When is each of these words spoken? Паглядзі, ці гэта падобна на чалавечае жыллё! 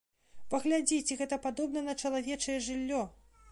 Паглядзі, 0.53 0.97
ці 1.07 1.17
гэта 1.19 1.39
падобна 1.45 1.85
на 1.91 1.97
чалавечае 2.05 2.59
жыллё! 2.69 3.07